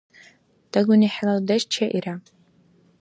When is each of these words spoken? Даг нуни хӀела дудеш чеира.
Даг 0.71 0.85
нуни 0.89 1.07
хӀела 1.13 1.33
дудеш 1.37 1.63
чеира. 1.73 2.15